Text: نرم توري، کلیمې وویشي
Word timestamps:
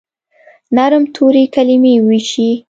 نرم 0.75 1.03
توري، 1.15 1.43
کلیمې 1.55 1.93
وویشي 1.99 2.49